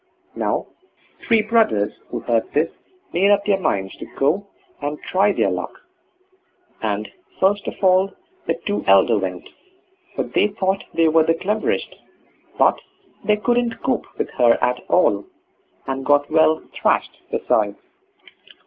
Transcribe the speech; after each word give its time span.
Now, 0.35 0.65
three 1.27 1.43
brothers, 1.43 1.91
who 2.09 2.21
heard 2.21 2.51
this, 2.53 2.71
made 3.13 3.29
up 3.29 3.45
their 3.45 3.59
minds 3.59 3.95
to 3.97 4.07
go 4.17 4.47
and 4.81 4.99
try 4.99 5.31
their 5.31 5.51
luck; 5.51 5.79
and 6.81 7.07
first 7.39 7.67
of 7.67 7.75
all 7.83 8.11
the 8.47 8.55
two 8.65 8.83
elder 8.87 9.19
went, 9.19 9.47
for 10.15 10.23
they 10.23 10.47
thought 10.47 10.83
they 10.95 11.07
were 11.07 11.21
the 11.23 11.35
cleverest; 11.35 11.93
but 12.57 12.79
they 13.23 13.37
couldn't 13.37 13.83
cope 13.83 14.07
with 14.17 14.31
her 14.31 14.57
at 14.59 14.79
all, 14.89 15.27
and 15.85 16.03
got 16.03 16.31
well 16.31 16.63
thrashed 16.73 17.21
besides. 17.29 17.77